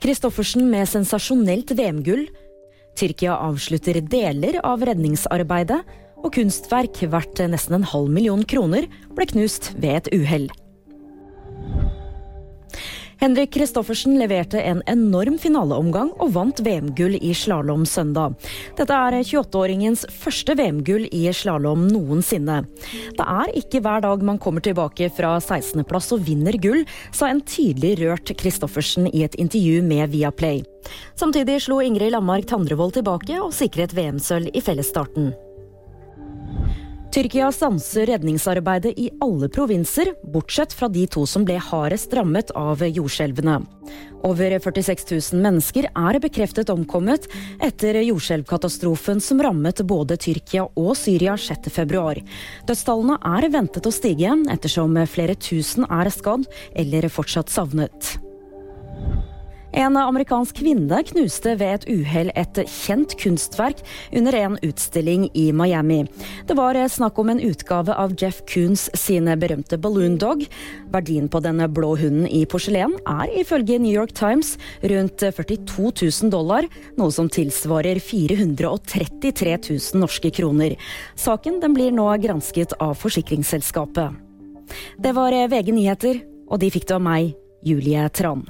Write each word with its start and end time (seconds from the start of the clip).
Kristoffersen 0.00 0.64
med 0.70 0.88
sensasjonelt 0.88 1.74
VM-gull. 1.76 2.24
Tyrkia 2.96 3.34
avslutter 3.36 3.98
deler 4.00 4.56
av 4.64 4.80
redningsarbeidet. 4.88 5.82
Og 6.20 6.32
kunstverk 6.36 7.02
verdt 7.12 7.40
nesten 7.48 7.78
en 7.78 7.86
halv 7.88 8.08
million 8.12 8.42
kroner 8.44 8.88
ble 9.16 9.28
knust 9.28 9.70
ved 9.76 10.02
et 10.02 10.10
uhell. 10.16 10.48
Henrik 13.20 13.50
Kristoffersen 13.52 14.14
leverte 14.16 14.62
en 14.64 14.78
enorm 14.88 15.34
finaleomgang 15.38 16.08
og 16.24 16.30
vant 16.32 16.62
VM-gull 16.64 17.18
i 17.20 17.34
slalåm 17.36 17.82
søndag. 17.84 18.32
Dette 18.78 18.96
er 18.96 19.18
28-åringens 19.18 20.06
første 20.22 20.56
VM-gull 20.56 21.04
i 21.12 21.26
slalåm 21.36 21.84
noensinne. 21.90 22.62
Det 23.18 23.26
er 23.26 23.52
ikke 23.60 23.82
hver 23.84 24.06
dag 24.06 24.24
man 24.24 24.40
kommer 24.40 24.64
tilbake 24.64 25.10
fra 25.12 25.34
16.-plass 25.36 26.08
og 26.16 26.24
vinner 26.30 26.56
gull, 26.64 26.86
sa 27.12 27.28
en 27.28 27.44
tydelig 27.44 27.98
rørt 28.00 28.32
Kristoffersen 28.40 29.10
i 29.12 29.26
et 29.28 29.36
intervju 29.36 29.84
med 29.84 30.16
Viaplay. 30.16 30.64
Samtidig 31.20 31.60
slo 31.66 31.82
Ingrid 31.84 32.16
Landmark 32.16 32.48
Tandrevold 32.48 32.96
tilbake 32.96 33.36
og 33.36 33.52
sikret 33.52 33.92
VM-sølv 33.92 34.48
i 34.56 34.64
fellesstarten. 34.64 35.34
Tyrkia 37.10 37.48
stanser 37.52 38.06
redningsarbeidet 38.06 38.92
i 38.98 39.08
alle 39.20 39.48
provinser, 39.48 40.12
bortsett 40.22 40.72
fra 40.72 40.86
de 40.88 41.08
to 41.10 41.24
som 41.26 41.42
ble 41.42 41.56
hardest 41.58 42.14
rammet 42.14 42.52
av 42.54 42.84
jordskjelvene. 42.86 43.56
Over 44.22 44.54
46 44.62 45.08
000 45.10 45.42
mennesker 45.42 45.88
er 45.90 46.20
bekreftet 46.22 46.70
omkommet 46.70 47.26
etter 47.66 47.98
jordskjelvkatastrofen 48.04 49.18
som 49.26 49.42
rammet 49.42 49.82
både 49.82 50.20
Tyrkia 50.22 50.68
og 50.78 50.94
Syria 51.02 51.34
6.2. 51.34 52.22
Dødstallene 52.70 53.18
er 53.34 53.50
ventet 53.58 53.90
å 53.90 53.96
stige, 53.98 54.38
ettersom 54.54 54.94
flere 55.10 55.34
tusen 55.34 55.90
er 55.90 56.14
skadd 56.14 56.46
eller 56.78 57.10
fortsatt 57.10 57.50
savnet. 57.50 58.20
En 59.70 59.94
amerikansk 59.96 60.58
kvinne 60.58 60.98
knuste 61.06 61.52
ved 61.60 61.74
et 61.76 61.84
uhell 61.92 62.30
et 62.38 62.58
kjent 62.66 63.12
kunstverk 63.20 63.82
under 64.16 64.34
en 64.34 64.56
utstilling 64.66 65.28
i 65.38 65.50
Miami. 65.54 66.00
Det 66.48 66.56
var 66.58 66.78
snakk 66.90 67.18
om 67.22 67.30
en 67.30 67.42
utgave 67.42 67.94
av 67.94 68.16
Jeff 68.18 68.40
Koons 68.50 68.88
sine 68.98 69.36
berømte 69.38 69.78
Balloon 69.78 70.16
Dog. 70.18 70.42
Verdien 70.90 71.28
på 71.30 71.42
denne 71.44 71.68
blå 71.70 71.92
hunden 72.00 72.26
i 72.26 72.42
porselen 72.50 72.96
er 73.06 73.30
ifølge 73.40 73.78
New 73.78 73.94
York 73.94 74.14
Times 74.18 74.56
rundt 74.82 75.22
42 75.22 75.92
000 76.02 76.32
dollar, 76.34 76.66
noe 76.98 77.14
som 77.14 77.30
tilsvarer 77.30 78.00
433 78.02 79.54
000 79.70 80.02
norske 80.02 80.32
kroner. 80.34 80.74
Saken 81.14 81.60
blir 81.74 81.94
nå 81.94 82.08
gransket 82.22 82.74
av 82.82 82.96
forsikringsselskapet. 82.98 84.18
Det 84.98 85.14
var 85.14 85.34
VG 85.50 85.70
nyheter, 85.74 86.24
og 86.50 86.58
de 86.62 86.70
fikk 86.74 86.88
det 86.90 86.98
av 86.98 87.06
meg, 87.06 87.32
Julie 87.66 88.08
Tran. 88.14 88.44